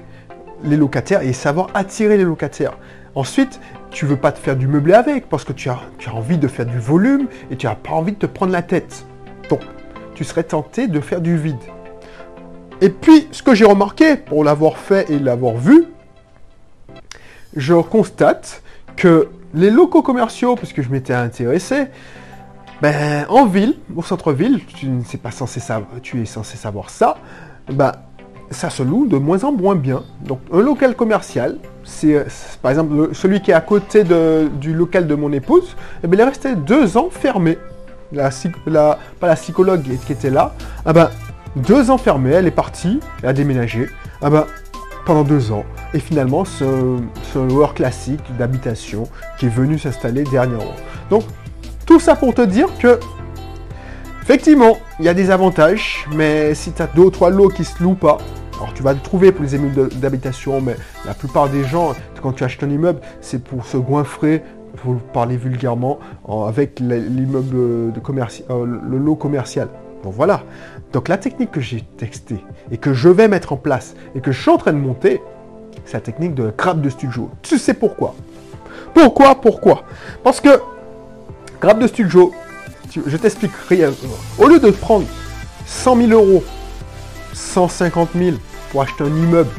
les 0.63 0.78
locataires 0.78 1.22
et 1.22 1.33
savoir 1.33 1.69
attirer 1.74 2.18
les 2.18 2.24
locataires. 2.24 2.78
Ensuite, 3.16 3.60
tu 3.89 4.06
veux 4.06 4.16
pas 4.16 4.31
te 4.31 4.39
faire 4.39 4.56
du 4.56 4.68
meublé 4.68 4.94
avec 4.94 5.28
parce 5.28 5.44
que 5.44 5.54
tu 5.54 5.69
as, 5.69 5.80
tu 5.98 6.10
as 6.10 6.13
envie 6.13 6.38
de 6.38 6.48
faire 6.48 6.66
du 6.66 6.80
volume 6.80 7.28
et 7.50 7.57
tu 7.57 7.68
n'as 7.68 7.75
pas 7.75 7.92
envie 7.92 8.13
de 8.13 8.18
te 8.18 8.25
prendre 8.25 8.54
la 8.54 8.62
tête. 8.62 9.06
Donc, 9.50 9.62
tu 10.16 10.24
serais 10.24 10.44
tenté 10.44 10.88
de 10.88 11.00
faire 11.00 11.19
du 11.22 11.38
vide. 11.38 11.57
Et 12.80 12.89
puis, 12.89 13.27
ce 13.31 13.44
que 13.44 13.54
j'ai 13.54 13.66
remarqué 13.66 14.16
pour 14.16 14.44
l'avoir 14.44 14.77
fait 14.77 15.10
et 15.12 15.19
l'avoir 15.19 15.56
vu, 15.56 15.86
je 17.56 17.74
constate 17.74 18.63
que 18.95 19.30
les 19.54 19.69
locaux 19.69 20.01
commerciaux, 20.01 20.56
puisque 20.56 20.81
je 20.81 20.89
m'étais 20.89 21.13
intéressé, 21.13 21.88
ben, 22.81 23.25
en 23.30 23.45
ville, 23.45 23.75
au 23.95 24.01
centre-ville, 24.01 24.60
tu, 24.66 24.88
pas 25.18 25.31
censé 25.31 25.60
savoir, 25.60 26.01
tu 26.01 26.22
es 26.22 26.25
censé 26.25 26.57
savoir 26.57 26.89
ça, 26.89 27.18
ben, 27.72 27.92
ça 28.50 28.69
se 28.69 28.81
loue 28.81 29.07
de 29.07 29.18
moins 29.18 29.44
en 29.44 29.51
moins 29.51 29.75
bien. 29.75 30.04
Donc 30.25 30.39
un 30.51 30.62
local 30.62 30.95
commercial, 30.95 31.57
c'est 31.83 32.25
par 32.62 32.72
exemple 32.72 33.10
celui 33.13 33.42
qui 33.42 33.51
est 33.51 33.54
à 33.54 33.62
côté 33.62 34.04
du 34.04 34.74
local 34.74 35.06
de 35.06 35.16
mon 35.16 35.31
épouse, 35.31 35.75
eh 36.04 36.07
bien, 36.07 36.19
il 36.19 36.22
est 36.22 36.30
resté 36.30 36.56
deux 36.56 36.98
ans 36.98 37.10
fermé. 37.12 37.57
La, 38.12 38.30
psychologue 39.36 39.84
qui 40.06 40.12
était 40.12 40.30
là, 40.30 40.54
ah 40.86 40.92
ben, 40.92 41.10
deux 41.56 41.92
ans 41.92 41.98
fermé, 41.98 42.31
elle 42.31 42.48
est 42.48 42.51
partie, 42.51 43.00
elle 43.22 43.30
a 43.30 43.34
déménagé, 43.34 43.88
ah 44.22 44.30
ben, 44.30 44.45
pendant 45.06 45.24
deux 45.24 45.51
ans. 45.51 45.66
Et 45.94 46.00
finalement, 46.00 46.45
c'est 46.45 46.66
un 46.66 47.48
loueur 47.48 47.74
classique 47.74 48.24
d'habitation 48.38 49.07
qui 49.38 49.45
est 49.45 49.50
venu 49.50 49.77
s'installer 49.77 50.24
dernièrement. 50.24 50.75
Donc, 51.10 51.24
tout 51.86 52.00
ça 52.00 52.16
pour 52.16 52.33
te 52.33 52.42
dire 52.42 52.68
que 52.80 53.00
Effectivement, 54.24 54.78
il 55.00 55.06
y 55.06 55.10
a 55.10 55.16
des 55.16 55.31
avantages, 55.31 56.06
mais 56.16 56.54
si 56.54 56.72
tu 56.72 56.81
as 56.81 56.88
deux 56.88 57.01
ou 57.01 57.10
trois 57.10 57.31
lots 57.31 57.50
qui 57.50 57.66
se 57.66 57.81
louent 57.83 57.95
pas, 57.95 58.19
alors 58.56 58.72
tu 58.74 58.83
vas 58.83 58.94
le 58.94 59.00
trouver 59.00 59.31
pour 59.31 59.44
les 59.44 59.56
immeubles 59.56 59.89
d'habitation, 59.89 60.62
mais 60.62 60.75
la 61.06 61.16
plupart 61.16 61.50
des 61.50 61.63
gens, 61.63 61.94
quand 62.22 62.31
tu 62.31 62.44
achètes 62.44 62.63
un 62.63 62.69
immeuble, 62.69 63.01
c'est 63.19 63.44
pour 63.44 63.66
se 63.66 63.78
goinfrer, 63.78 64.44
pour 64.78 64.95
parler 65.00 65.38
vulgairement, 65.38 66.00
avec 66.48 66.80
l'immeuble 66.80 67.92
de 67.92 68.00
commerci 68.00 68.45
euh, 68.51 68.66
le 68.66 68.98
lot 69.00 69.16
commercial. 69.16 69.68
Donc 70.04 70.13
voilà. 70.13 70.44
Donc 70.94 71.07
la 71.07 71.18
technique 71.18 71.51
que 71.51 71.60
j'ai 71.60 71.81
textée 71.98 72.44
et 72.72 72.77
que 72.77 72.94
je 72.94 73.10
vais 73.10 73.27
mettre 73.27 73.54
en 73.54 73.57
place 73.57 73.95
et 74.16 74.22
que 74.22 74.31
je 74.31 74.39
suis 74.39 74.51
en 74.51 74.57
train 74.57 74.72
de 74.72 74.77
monter, 74.77 75.20
c'est 75.86 75.98
la 75.98 76.01
technique 76.01 76.36
de 76.36 76.53
grappe 76.56 76.79
de 76.79 76.89
studio. 76.89 77.32
Tu 77.41 77.58
sais 77.58 77.74
pourquoi? 77.74 78.13
Pourquoi? 78.94 79.41
Pourquoi? 79.41 79.84
Parce 80.24 80.39
que 80.39 80.60
grappe 81.62 81.80
de 81.80 81.88
studio, 81.88 82.34
je 83.06 83.18
t'explique 83.18 83.51
rien. 83.70 83.91
Au 84.39 84.48
lieu 84.48 84.60
de 84.60 84.72
prendre 84.72 85.06
100 85.68 85.96
000 86.08 86.12
euros, 86.12 86.44
150 87.34 88.10
000 88.15 88.38
pour 88.72 88.82
acheter 88.82 89.03
un 89.03 89.15
immeuble. 89.15 89.51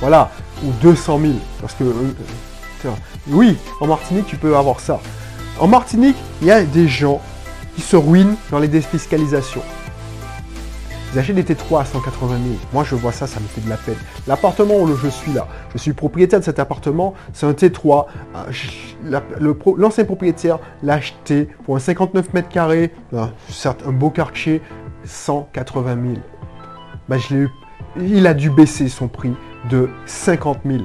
Voilà, 0.00 0.30
ou 0.64 0.70
200 0.80 1.20
000. 1.20 1.32
Parce 1.60 1.74
que, 1.74 1.84
euh, 1.84 2.90
oui, 3.28 3.56
en 3.80 3.86
Martinique, 3.86 4.26
tu 4.26 4.36
peux 4.36 4.56
avoir 4.56 4.80
ça. 4.80 5.00
En 5.60 5.66
Martinique, 5.66 6.16
il 6.40 6.48
y 6.48 6.50
a 6.50 6.62
des 6.62 6.88
gens 6.88 7.20
qui 7.76 7.82
se 7.82 7.96
ruinent 7.96 8.36
dans 8.50 8.58
les 8.58 8.68
défiscalisations. 8.68 9.62
Ils 11.12 11.18
achètent 11.18 11.36
des 11.36 11.42
T3 11.42 11.80
à 11.80 11.84
180 11.84 12.28
000. 12.28 12.40
Moi, 12.72 12.84
je 12.84 12.94
vois 12.94 13.12
ça, 13.12 13.26
ça 13.26 13.40
me 13.40 13.46
fait 13.46 13.62
de 13.62 13.68
la 13.68 13.76
peine. 13.78 13.96
L'appartement 14.26 14.76
où 14.76 14.94
je 14.94 15.08
suis 15.08 15.32
là, 15.32 15.48
je 15.72 15.78
suis 15.78 15.94
propriétaire 15.94 16.40
de 16.40 16.44
cet 16.44 16.58
appartement, 16.58 17.14
c'est 17.32 17.46
un 17.46 17.52
T3. 17.52 18.06
Euh, 18.36 19.20
l'ancien 19.78 20.04
propriétaire 20.04 20.58
l'a 20.82 20.94
acheté 20.94 21.48
pour 21.64 21.76
un 21.76 21.78
59 21.78 22.34
mètres 22.34 22.48
carrés, 22.48 22.92
certes 23.48 23.82
un 23.86 23.92
beau 23.92 24.10
quartier, 24.10 24.60
180 25.04 25.94
000. 25.94 26.14
Ben, 27.08 27.18
il 27.98 28.26
a 28.26 28.34
dû 28.34 28.50
baisser 28.50 28.88
son 28.88 29.08
prix 29.08 29.34
de 29.70 29.88
50 30.04 30.58
000. 30.66 30.84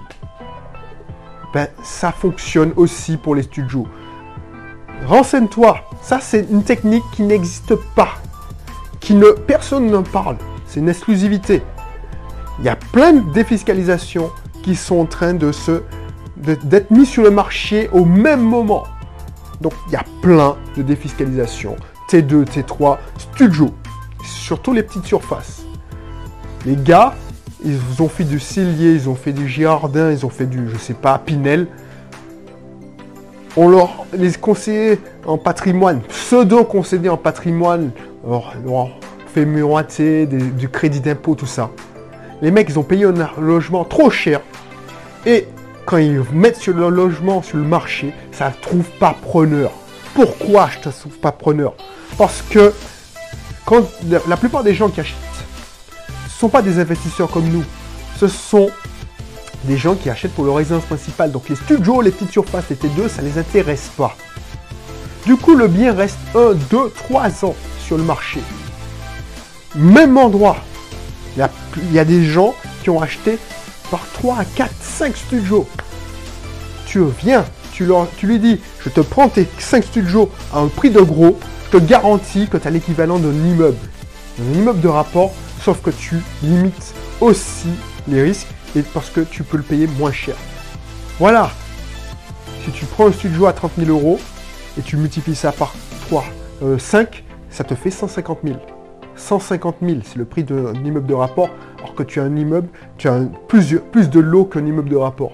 Ben, 1.53 1.67
ça 1.83 2.11
fonctionne 2.11 2.71
aussi 2.77 3.17
pour 3.17 3.35
les 3.35 3.43
studios. 3.43 3.87
Renseigne-toi. 5.05 5.79
Ça, 6.01 6.19
c'est 6.21 6.47
une 6.49 6.63
technique 6.63 7.03
qui 7.11 7.23
n'existe 7.23 7.75
pas. 7.95 8.22
Qui 9.03 9.15
ne, 9.15 9.31
personne 9.31 9.91
n'en 9.91 10.01
parle. 10.01 10.37
C'est 10.65 10.79
une 10.79 10.87
exclusivité. 10.87 11.61
Il 12.59 12.65
y 12.65 12.69
a 12.69 12.77
plein 12.77 13.11
de 13.11 13.33
défiscalisations 13.33 14.31
qui 14.63 14.75
sont 14.75 14.99
en 14.99 15.05
train 15.05 15.33
de 15.33 15.51
se, 15.51 15.83
d'être 16.37 16.89
mis 16.89 17.05
sur 17.05 17.21
le 17.21 17.29
marché 17.29 17.89
au 17.91 18.05
même 18.05 18.39
moment. 18.39 18.85
Donc, 19.59 19.73
il 19.87 19.93
y 19.93 19.97
a 19.97 20.05
plein 20.21 20.55
de 20.77 20.83
défiscalisations. 20.83 21.75
T2, 22.09 22.45
T3, 22.45 22.97
studio. 23.17 23.71
Surtout 24.23 24.71
les 24.71 24.83
petites 24.83 25.05
surfaces. 25.05 25.65
Les 26.65 26.77
gars, 26.77 27.13
ils 27.65 28.01
ont 28.01 28.07
fait 28.07 28.23
du 28.23 28.39
Cilier, 28.39 28.93
ils 28.93 29.09
ont 29.09 29.15
fait 29.15 29.33
du 29.33 29.49
Girardin, 29.49 30.11
ils 30.11 30.25
ont 30.25 30.29
fait 30.29 30.45
du, 30.45 30.69
je 30.69 30.77
sais 30.77 30.93
pas, 30.93 31.17
Pinel. 31.17 31.67
On 33.57 33.67
leur 33.67 34.05
les 34.13 34.31
conseillait 34.31 34.97
en 35.25 35.37
patrimoine, 35.37 36.01
pseudo 36.03 36.63
concédé 36.63 37.09
en 37.09 37.17
patrimoine, 37.17 37.91
on 38.25 38.89
fait 39.33 39.45
moitié 39.45 40.25
du 40.25 40.69
crédit 40.69 40.99
d'impôt, 40.99 41.35
tout 41.35 41.45
ça. 41.45 41.69
Les 42.41 42.51
mecs, 42.51 42.67
ils 42.69 42.79
ont 42.79 42.83
payé 42.83 43.05
un 43.05 43.13
logement 43.39 43.85
trop 43.85 44.09
cher. 44.09 44.41
Et 45.25 45.47
quand 45.85 45.97
ils 45.97 46.21
mettent 46.33 46.57
sur 46.57 46.73
le 46.73 46.89
logement 46.89 47.41
sur 47.41 47.57
le 47.57 47.63
marché, 47.63 48.13
ça 48.31 48.49
ne 48.49 48.61
trouve 48.61 48.89
pas 48.99 49.15
preneur. 49.21 49.71
Pourquoi 50.13 50.69
je 50.69 50.87
ne 50.87 50.93
trouve 50.93 51.17
pas 51.17 51.31
preneur? 51.31 51.73
Parce 52.17 52.41
que 52.49 52.73
quand 53.65 53.83
la 54.27 54.37
plupart 54.37 54.63
des 54.63 54.73
gens 54.73 54.89
qui 54.89 54.99
achètent, 54.99 55.17
ne 56.25 56.29
sont 56.29 56.49
pas 56.49 56.61
des 56.61 56.79
investisseurs 56.79 57.31
comme 57.31 57.47
nous. 57.47 57.63
Ce 58.17 58.27
sont 58.27 58.69
des 59.63 59.77
gens 59.77 59.95
qui 59.95 60.09
achètent 60.09 60.33
pour 60.33 60.45
leur 60.45 60.55
résidence 60.55 60.83
principale. 60.83 61.31
Donc 61.31 61.49
les 61.49 61.55
studios, 61.55 62.01
les 62.01 62.11
petites 62.11 62.31
surfaces, 62.31 62.65
les 62.69 62.75
T2, 62.75 63.07
ça 63.07 63.21
ne 63.21 63.27
les 63.27 63.37
intéresse 63.37 63.89
pas. 63.97 64.15
Du 65.25 65.37
coup, 65.37 65.55
le 65.55 65.67
bien 65.67 65.93
reste 65.93 66.19
1, 66.35 66.53
2, 66.69 66.91
3 66.95 67.45
ans 67.45 67.55
le 67.97 68.03
marché. 68.03 68.39
Même 69.75 70.17
endroit. 70.17 70.57
Il 71.35 71.93
y 71.93 71.99
a, 71.99 72.05
des 72.05 72.25
gens 72.25 72.53
qui 72.83 72.91
ont 72.91 73.01
acheté 73.01 73.39
par 73.89 74.05
3, 74.13 74.43
4, 74.55 74.71
5 74.79 75.17
studios. 75.17 75.67
Tu 76.85 77.03
viens, 77.23 77.43
tu, 77.71 77.85
leur, 77.85 78.07
tu 78.17 78.27
lui 78.27 78.37
dis, 78.37 78.59
je 78.81 78.89
te 78.89 79.01
prends 79.01 79.29
tes 79.29 79.47
5 79.57 79.83
studios 79.83 80.29
à 80.53 80.59
un 80.59 80.67
prix 80.67 80.91
de 80.91 81.01
gros, 81.01 81.39
je 81.65 81.79
te 81.79 81.83
garantis 81.83 82.47
que 82.47 82.57
tu 82.57 82.67
as 82.67 82.71
l'équivalent 82.71 83.17
d'un 83.17 83.33
immeuble. 83.33 83.77
Un 84.39 84.53
immeuble 84.53 84.81
de 84.81 84.87
rapport, 84.87 85.33
sauf 85.63 85.81
que 85.81 85.89
tu 85.89 86.21
limites 86.43 86.93
aussi 87.19 87.69
les 88.07 88.21
risques 88.21 88.47
et 88.75 88.81
parce 88.81 89.09
que 89.09 89.21
tu 89.21 89.43
peux 89.43 89.57
le 89.57 89.63
payer 89.63 89.87
moins 89.87 90.11
cher. 90.11 90.35
Voilà. 91.19 91.51
Si 92.65 92.71
tu 92.71 92.85
prends 92.85 93.07
un 93.07 93.11
studio 93.11 93.47
à 93.47 93.53
30 93.53 93.71
000 93.77 93.89
euros 93.89 94.19
et 94.77 94.81
tu 94.81 94.97
multiplies 94.97 95.35
ça 95.35 95.51
par 95.51 95.73
3, 96.07 96.25
5, 96.77 97.07
euh, 97.07 97.32
ça 97.53 97.63
te 97.63 97.75
fait 97.75 97.91
150 97.91 98.39
000. 98.43 98.57
150 99.15 99.75
000, 99.81 99.99
c'est 100.03 100.17
le 100.17 100.25
prix 100.25 100.43
d'un 100.43 100.73
immeuble 100.73 101.05
de 101.05 101.13
rapport, 101.13 101.49
alors 101.77 101.93
que 101.93 102.01
tu 102.01 102.19
as 102.19 102.23
un 102.23 102.35
immeuble, 102.35 102.67
tu 102.97 103.07
as 103.07 103.21
plus, 103.47 103.69
de 103.69 104.19
lots 104.19 104.45
qu'un 104.45 104.65
immeuble 104.65 104.89
de 104.89 104.95
rapport. 104.95 105.33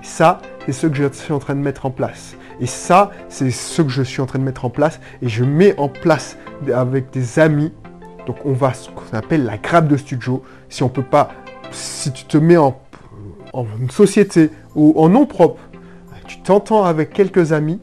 ça, 0.00 0.38
c'est 0.64 0.72
ce 0.72 0.86
que 0.86 0.94
je 0.94 1.12
suis 1.12 1.32
en 1.32 1.40
train 1.40 1.56
de 1.56 1.60
mettre 1.60 1.86
en 1.86 1.90
place. 1.90 2.36
Et 2.60 2.66
ça, 2.66 3.10
c'est 3.28 3.50
ce 3.50 3.82
que 3.82 3.88
je 3.88 4.02
suis 4.02 4.20
en 4.20 4.26
train 4.26 4.38
de 4.38 4.44
mettre 4.44 4.64
en 4.64 4.70
place. 4.70 5.00
Et 5.20 5.28
je 5.28 5.44
mets 5.44 5.76
en 5.78 5.88
place 5.88 6.36
avec 6.72 7.10
des 7.10 7.38
amis. 7.38 7.72
Donc 8.26 8.36
on 8.44 8.52
va 8.52 8.72
ce 8.74 8.88
qu'on 8.90 9.16
appelle 9.16 9.44
la 9.44 9.56
grappe 9.58 9.88
de 9.88 9.96
studio. 9.96 10.42
Si 10.68 10.82
on 10.82 10.88
peut 10.88 11.02
pas 11.02 11.30
si 11.70 12.12
tu 12.12 12.24
te 12.24 12.38
mets 12.38 12.56
en, 12.56 12.76
société 13.90 14.50
ou 14.76 14.94
en 14.96 15.08
nom 15.08 15.26
propre, 15.26 15.60
tu 16.26 16.40
t'entends 16.40 16.84
avec 16.84 17.10
quelques 17.10 17.52
amis, 17.52 17.80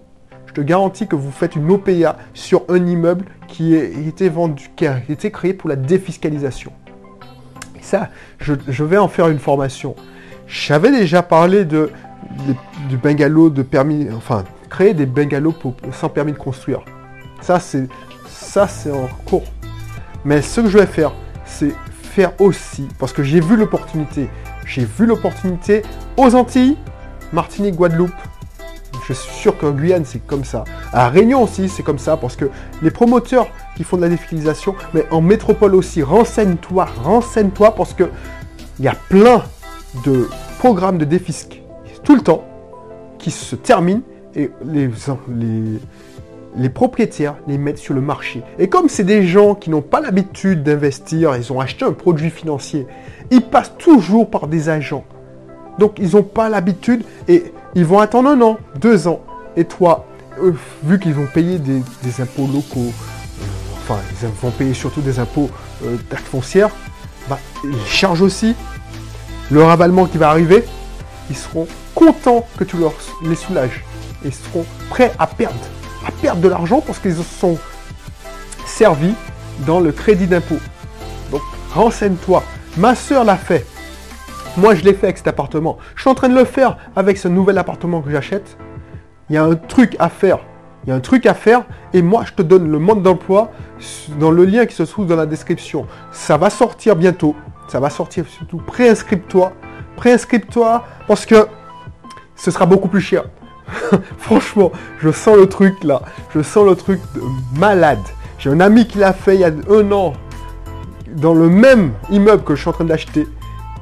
te 0.56 0.62
garantis 0.62 1.08
que 1.08 1.16
vous 1.16 1.32
faites 1.32 1.56
une 1.56 1.70
OPA 1.70 2.18
sur 2.34 2.64
un 2.70 2.86
immeuble 2.88 3.26
qui 3.48 3.76
a 3.76 3.84
été 3.84 4.30
vendu, 4.30 4.72
qui 4.76 4.88
a 4.88 5.02
été 5.10 5.30
créé 5.30 5.54
pour 5.54 5.70
la 5.70 5.76
défiscalisation. 5.76 6.72
Ça, 7.82 8.10
je, 8.40 8.84
vais 8.84 8.98
en 8.98 9.08
faire 9.08 9.28
une 9.28 9.38
formation. 9.38 9.96
J'avais 10.48 10.92
déjà 10.92 11.22
parlé 11.22 11.66
de, 11.66 11.92
du 12.90 12.98
bungalow 12.98 13.50
de 13.50 13.62
permis, 13.62 14.08
enfin, 14.16 14.44
créer 14.70 14.94
des 14.96 15.06
bungalows 15.06 15.54
sans 15.92 16.10
permis 16.10 16.32
de 16.32 16.38
construire. 16.38 16.82
Ça, 17.42 17.60
c'est 17.60 17.88
ça, 18.28 18.68
c'est 18.68 18.92
en 18.92 19.08
cours. 19.26 19.44
Mais 20.24 20.42
ce 20.42 20.62
que 20.62 20.70
je 20.70 20.78
vais 20.80 20.88
faire, 20.88 21.12
c'est 21.46 21.74
aussi, 22.40 22.88
parce 22.98 23.12
que 23.14 23.24
j'ai 23.24 23.42
vu 23.42 23.58
l'opportunité. 23.58 24.30
J'ai 24.66 24.86
vu 24.86 25.06
l'opportunité 25.06 25.82
aux 26.18 26.34
Antilles, 26.34 26.78
Martinique, 27.34 27.76
Guadeloupe. 27.76 28.14
Je 29.08 29.14
suis 29.14 29.34
sûr 29.34 29.58
qu'en 29.58 29.72
Guyane, 29.72 30.06
c'est 30.06 30.26
comme 30.26 30.44
ça. 30.44 30.64
À 30.92 31.10
Réunion 31.10 31.44
aussi, 31.44 31.70
c'est 31.70 31.84
comme 31.84 32.00
ça, 32.00 32.18
parce 32.18 32.36
que 32.36 32.50
les 32.82 32.92
promoteurs 32.92 33.48
qui 33.76 33.84
font 33.84 33.98
de 33.98 34.02
la 34.02 34.10
défiscalisation, 34.10 34.76
mais 34.94 35.06
en 35.12 35.22
métropole 35.22 35.76
aussi, 35.76 36.02
renseigne-toi, 36.02 36.88
renseigne-toi, 37.04 37.76
parce 37.76 37.94
que 37.94 38.10
il 38.80 38.86
y 38.86 38.88
a 38.88 38.96
plein 39.10 39.44
de 40.06 40.28
programmes 40.60 40.98
de 40.98 41.06
défisc 41.06 41.62
tout 42.04 42.16
le 42.16 42.22
temps 42.22 42.44
qui 43.18 43.32
se 43.32 43.56
terminent 43.56 44.02
et 44.36 44.52
les, 44.66 44.90
les, 45.30 45.80
les 46.58 46.70
propriétaires 46.70 47.36
les 47.48 47.58
mettent 47.58 47.78
sur 47.78 47.94
le 47.94 48.02
marché. 48.02 48.44
Et 48.60 48.68
comme 48.68 48.90
c'est 48.90 49.04
des 49.04 49.26
gens 49.26 49.56
qui 49.56 49.70
n'ont 49.70 49.82
pas 49.82 50.02
l'habitude 50.02 50.64
d'investir, 50.64 51.36
ils 51.36 51.52
ont 51.54 51.60
acheté 51.60 51.86
un 51.86 51.94
produit 51.94 52.30
financier, 52.30 52.88
ils 53.32 53.42
passent 53.42 53.78
toujours 53.78 54.30
par 54.30 54.48
des 54.48 54.70
agents. 54.70 55.06
Donc 55.80 55.98
ils 56.00 56.16
n'ont 56.16 56.24
pas 56.24 56.50
l'habitude 56.50 57.04
et 57.28 57.52
ils 57.76 57.86
vont 57.86 58.00
attendre 58.00 58.30
un 58.30 58.42
an, 58.42 58.58
deux 58.80 59.08
ans. 59.08 59.22
Et 59.56 59.66
toi, 59.66 60.06
euh, 60.42 60.54
vu 60.84 61.00
qu'ils 61.00 61.14
vont 61.14 61.28
payer 61.28 61.60
des, 61.60 61.82
impôts 62.22 62.48
locaux, 62.48 62.92
euh, 62.92 63.46
enfin 63.78 64.00
ils 64.22 64.28
vont 64.42 64.52
payer 64.52 64.74
surtout 64.74 65.02
des 65.02 65.20
impôts 65.20 65.50
euh, 65.84 65.98
foncière, 66.32 66.70
bah, 67.30 67.40
ils 67.64 67.86
chargent 67.86 68.22
aussi. 68.22 68.56
Le 69.52 69.62
ravalement 69.62 70.06
qui 70.06 70.18
va 70.18 70.30
arriver, 70.30 70.64
ils 71.30 71.38
seront 71.38 71.68
contents 71.94 72.48
que 72.58 72.64
tu 72.64 72.78
leur 72.78 72.94
les 73.24 73.36
soulages. 73.36 73.84
Ils 74.24 74.34
seront 74.34 74.66
prêts 74.90 75.12
à 75.20 75.28
perdre 75.28 75.60
à 76.06 76.12
perdre 76.12 76.42
de 76.42 76.48
l'argent 76.48 76.82
parce 76.82 77.00
qu'ils 77.00 77.16
se 77.16 77.24
sont 77.24 77.58
servis 78.66 79.14
dans 79.66 79.80
le 79.80 79.92
crédit 79.92 80.28
d'impôt. 80.28 80.60
Donc 81.32 81.42
renseigne-toi. 81.74 82.44
Ma 82.78 82.96
soeur 82.96 83.24
l'a 83.24 83.38
fait. 83.38 83.66
Moi, 84.58 84.74
je 84.74 84.84
l'ai 84.84 84.94
fait 84.94 85.08
avec 85.08 85.18
cet 85.18 85.28
appartement. 85.28 85.78
Je 85.96 86.02
suis 86.02 86.10
en 86.10 86.16
train 86.16 86.30
de 86.30 86.36
le 86.36 86.46
faire 86.46 86.78
avec 86.96 87.18
ce 87.18 87.28
nouvel 87.28 87.58
appartement 87.58 88.02
que 88.02 88.10
j'achète. 88.10 88.58
Il 89.30 89.36
y 89.36 89.38
a 89.38 89.44
un 89.44 89.56
truc 89.56 89.98
à 90.00 90.08
faire. 90.08 90.40
Il 90.84 90.90
y 90.90 90.94
a 90.94 90.96
un 90.96 91.02
truc 91.02 91.26
à 91.26 91.34
faire 91.34 91.66
et 91.94 92.02
moi, 92.02 92.24
je 92.26 92.34
te 92.34 92.42
donne 92.42 92.72
le 92.72 92.80
mode 92.80 93.02
d'emploi 93.02 93.52
dans 94.18 94.32
le 94.32 94.46
lien 94.46 94.66
qui 94.66 94.76
se 94.76 94.84
trouve 94.84 95.08
dans 95.08 95.18
la 95.18 95.26
description. 95.26 95.88
Ça 96.12 96.38
va 96.38 96.50
sortir 96.50 96.96
bientôt. 96.96 97.36
Ça 97.68 97.80
va 97.80 97.90
sortir 97.90 98.26
surtout. 98.28 98.58
Préinscripte-toi. 98.58 99.52
Préinscripte-toi 99.98 100.86
parce 101.08 101.26
que 101.26 101.48
ce 102.36 102.50
sera 102.52 102.66
beaucoup 102.66 102.88
plus 102.88 103.02
cher. 103.02 103.26
Franchement, 104.20 104.72
je 105.00 105.12
sens 105.12 105.36
le 105.36 105.48
truc 105.48 105.84
là. 105.84 106.02
Je 106.34 106.42
sens 106.42 106.66
le 106.66 106.76
truc 106.76 107.02
de 107.14 107.22
malade. 107.60 108.00
J'ai 108.38 108.52
un 108.52 108.62
ami 108.62 108.88
qui 108.88 109.00
l'a 109.00 109.12
fait 109.12 109.36
il 109.36 109.42
y 109.42 109.44
a 109.44 109.52
un 109.70 109.92
an 109.92 110.14
dans 111.16 111.34
le 111.34 111.50
même 111.50 111.94
immeuble 112.10 112.44
que 112.44 112.56
je 112.56 112.62
suis 112.62 112.70
en 112.70 112.74
train 112.74 112.86
d'acheter. 112.86 113.28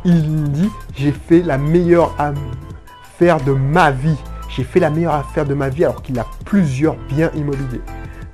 Il 0.05 0.51
dit 0.51 0.69
j'ai 0.95 1.11
fait 1.11 1.41
la 1.41 1.57
meilleure 1.57 2.15
affaire 2.19 3.41
de 3.41 3.51
ma 3.53 3.91
vie. 3.91 4.17
J'ai 4.49 4.63
fait 4.63 4.79
la 4.79 4.89
meilleure 4.89 5.15
affaire 5.15 5.45
de 5.45 5.53
ma 5.53 5.69
vie 5.69 5.85
alors 5.85 6.01
qu'il 6.01 6.19
a 6.19 6.25
plusieurs 6.45 6.95
biens 7.09 7.31
immobiliers. 7.35 7.81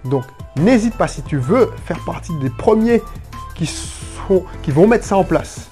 Donc 0.05 0.23
n'hésite 0.57 0.95
pas 0.95 1.07
si 1.07 1.21
tu 1.21 1.37
veux 1.37 1.69
faire 1.85 1.99
partie 2.05 2.33
des 2.41 2.49
premiers 2.49 3.01
qui, 3.55 3.67
sont, 3.67 4.43
qui 4.63 4.71
vont 4.71 4.87
mettre 4.87 5.05
ça 5.05 5.17
en 5.17 5.23
place. 5.23 5.69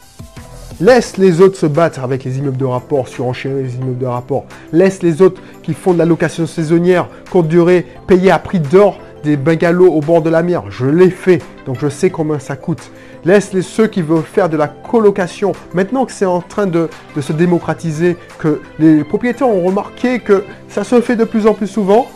Laisse 0.79 1.17
les 1.17 1.41
autres 1.41 1.57
se 1.57 1.65
battre 1.65 2.03
avec 2.03 2.23
les 2.23 2.37
immeubles 2.37 2.57
de 2.57 2.65
rapport, 2.65 3.07
surenchérir 3.07 3.57
les 3.57 3.75
immeubles 3.75 3.97
de 3.97 4.05
rapport. 4.05 4.45
Laisse 4.71 5.01
les 5.01 5.23
autres 5.23 5.41
qui 5.63 5.73
font 5.73 5.93
de 5.93 5.97
la 5.97 6.05
location 6.05 6.45
saisonnière, 6.45 7.07
courte 7.31 7.47
durée, 7.47 7.87
payer 8.05 8.29
à 8.29 8.37
prix 8.37 8.59
d'or 8.59 8.99
des 9.27 9.35
bungalows 9.35 9.91
au 9.91 9.99
bord 9.99 10.21
de 10.21 10.29
la 10.29 10.41
mer. 10.41 10.63
Je 10.69 10.85
l'ai 10.85 11.09
fait, 11.09 11.41
donc 11.65 11.77
je 11.81 11.89
sais 11.89 12.09
combien 12.09 12.39
ça 12.39 12.55
coûte. 12.55 12.91
Laisse 13.25 13.51
les 13.51 13.61
ceux 13.61 13.87
qui 13.87 14.01
veulent 14.01 14.23
faire 14.23 14.47
de 14.47 14.55
la 14.55 14.69
colocation. 14.69 15.51
Maintenant 15.73 16.05
que 16.05 16.13
c'est 16.13 16.25
en 16.25 16.39
train 16.39 16.65
de, 16.65 16.89
se 17.19 17.33
démocratiser, 17.33 18.15
que 18.39 18.61
les 18.79 19.03
propriétaires 19.03 19.49
ont 19.49 19.65
remarqué 19.65 20.19
que 20.19 20.45
ça 20.69 20.85
se 20.85 21.01
fait 21.01 21.17
de 21.17 21.25
plus 21.25 21.45
en 21.45 21.53
plus 21.53 21.67
souvent, 21.67 22.07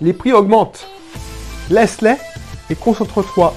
les 0.00 0.14
prix 0.14 0.32
augmentent. 0.32 0.88
Laisse-les 1.68 2.16
et 2.70 2.74
concentre-toi 2.74 3.52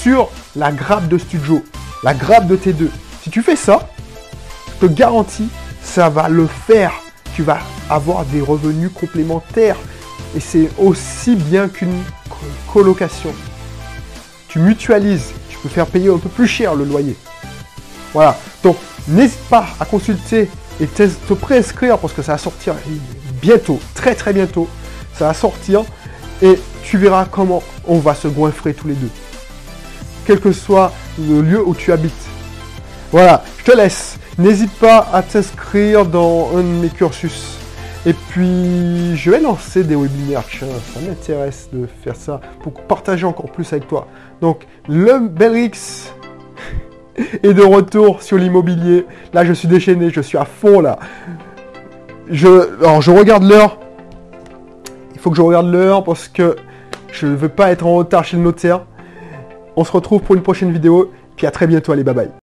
sur 0.00 0.30
la 0.56 0.72
grappe 0.72 1.08
de 1.08 1.18
studio, 1.18 1.62
la 2.02 2.14
grappe 2.14 2.46
de 2.46 2.56
T2. 2.56 2.88
Si 3.22 3.28
tu 3.28 3.42
fais 3.42 3.56
ça, 3.56 3.90
je 4.80 4.86
te 4.86 4.90
garantis, 4.90 5.50
ça 5.82 6.08
va 6.08 6.30
le 6.30 6.46
faire. 6.46 6.92
Tu 7.34 7.42
vas 7.42 7.58
avoir 7.90 8.24
des 8.24 8.40
revenus 8.40 8.90
complémentaires. 8.94 9.76
Et 10.36 10.40
c'est 10.40 10.68
aussi 10.78 11.36
bien 11.36 11.68
qu'une 11.68 12.02
colocation. 12.72 13.32
Tu 14.48 14.58
mutualises. 14.58 15.32
Tu 15.48 15.58
peux 15.58 15.68
faire 15.68 15.86
payer 15.86 16.10
un 16.10 16.18
peu 16.18 16.28
plus 16.28 16.46
cher 16.46 16.74
le 16.74 16.84
loyer. 16.84 17.16
Voilà. 18.12 18.38
Donc, 18.62 18.76
n'hésite 19.06 19.44
pas 19.48 19.66
à 19.80 19.84
consulter 19.84 20.48
et 20.80 20.86
te, 20.86 21.32
préinscrire 21.34 21.98
parce 21.98 22.12
que 22.12 22.22
ça 22.22 22.32
va 22.32 22.38
sortir 22.38 22.74
bientôt, 23.40 23.80
très 23.94 24.14
très 24.14 24.32
bientôt. 24.32 24.68
Ça 25.14 25.26
va 25.26 25.34
sortir 25.34 25.84
et 26.42 26.58
tu 26.84 26.98
verras 26.98 27.24
comment 27.24 27.62
on 27.86 27.98
va 27.98 28.14
se 28.14 28.28
goinfrer 28.28 28.74
tous 28.74 28.88
les 28.88 28.94
deux. 28.94 29.10
Quel 30.24 30.40
que 30.40 30.52
soit 30.52 30.92
le 31.18 31.40
lieu 31.40 31.66
où 31.66 31.74
tu 31.74 31.92
habites. 31.92 32.12
Voilà, 33.10 33.42
je 33.58 33.64
te 33.64 33.76
laisse. 33.76 34.18
N'hésite 34.36 34.72
pas 34.72 35.08
à 35.12 35.22
t'inscrire 35.22 36.04
dans 36.04 36.50
un 36.54 36.60
de 36.60 36.62
mes 36.62 36.90
cursus. 36.90 37.56
Et 38.06 38.12
puis, 38.12 39.16
je 39.16 39.30
vais 39.30 39.40
lancer 39.40 39.82
des 39.82 39.96
webinaires. 39.96 40.44
ça 40.50 41.00
m'intéresse 41.06 41.68
de 41.72 41.86
faire 41.86 42.16
ça 42.16 42.40
pour 42.62 42.72
partager 42.72 43.26
encore 43.26 43.50
plus 43.50 43.70
avec 43.72 43.88
toi. 43.88 44.06
Donc, 44.40 44.66
le 44.88 45.28
Belrix 45.28 46.12
est 47.42 47.54
de 47.54 47.62
retour 47.62 48.22
sur 48.22 48.36
l'immobilier. 48.36 49.04
Là, 49.32 49.44
je 49.44 49.52
suis 49.52 49.68
déchaîné, 49.68 50.10
je 50.10 50.20
suis 50.20 50.38
à 50.38 50.44
fond 50.44 50.80
là. 50.80 50.98
Je, 52.30 52.78
alors, 52.80 53.02
je 53.02 53.10
regarde 53.10 53.42
l'heure. 53.42 53.78
Il 55.14 55.20
faut 55.20 55.30
que 55.30 55.36
je 55.36 55.42
regarde 55.42 55.66
l'heure 55.70 56.04
parce 56.04 56.28
que 56.28 56.56
je 57.12 57.26
ne 57.26 57.34
veux 57.34 57.48
pas 57.48 57.72
être 57.72 57.84
en 57.86 57.96
retard 57.96 58.24
chez 58.24 58.36
le 58.36 58.42
notaire. 58.42 58.86
On 59.76 59.84
se 59.84 59.92
retrouve 59.92 60.22
pour 60.22 60.34
une 60.34 60.42
prochaine 60.42 60.70
vidéo. 60.70 61.12
Puis 61.36 61.46
à 61.46 61.50
très 61.50 61.66
bientôt, 61.66 61.92
allez, 61.92 62.04
bye 62.04 62.14
bye. 62.14 62.47